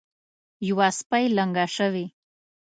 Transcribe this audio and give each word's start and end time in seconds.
یوه 0.67 0.87
سپۍ 0.99 1.25
لنګه 1.37 1.65
شوې. 1.75 2.05